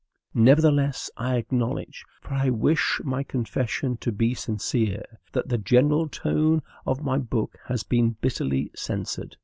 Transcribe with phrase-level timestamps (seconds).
[0.33, 6.63] Nevertheless, I acknowledge for I wish my confession to be sincere that the general tone
[6.87, 9.37] of my book has been bitterly censured.